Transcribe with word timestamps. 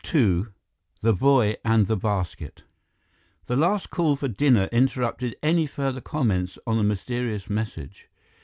II 0.15 0.47
The 1.01 1.13
Boy 1.13 1.57
and 1.63 1.85
the 1.85 1.95
Basket 1.95 2.63
The 3.45 3.55
last 3.55 3.91
call 3.91 4.15
for 4.15 4.27
dinner 4.27 4.67
interrupted 4.71 5.35
any 5.43 5.67
further 5.67 6.01
comments 6.01 6.57
on 6.65 6.77
the 6.77 6.83
mysterious 6.83 7.47
message. 7.51 8.09